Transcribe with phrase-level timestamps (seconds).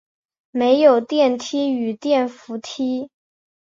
[0.55, 3.11] 设有电梯与电扶梯。